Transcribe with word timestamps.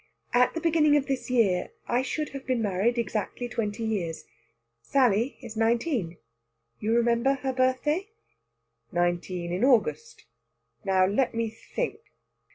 At 0.33 0.55
the 0.55 0.59
beginning 0.61 0.97
of 0.97 1.05
this 1.05 1.29
year 1.29 1.73
I 1.87 2.01
should 2.01 2.29
have 2.29 2.47
been 2.47 2.59
married 2.59 2.97
exactly 2.97 3.47
twenty 3.47 3.83
years. 3.83 4.25
Sally 4.81 5.37
is 5.41 5.55
nineteen 5.55 6.17
you 6.79 6.95
remember 6.95 7.35
her 7.35 7.53
birthday?" 7.53 8.09
"Nineteen 8.91 9.51
in 9.53 9.63
August. 9.63 10.25
Now, 10.83 11.05
let 11.05 11.35
me 11.35 11.51
think!" 11.51 11.99